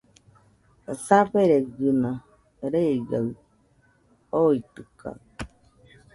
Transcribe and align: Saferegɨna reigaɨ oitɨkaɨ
Saferegɨna 1.05 2.11
reigaɨ 2.71 3.27
oitɨkaɨ 4.41 5.17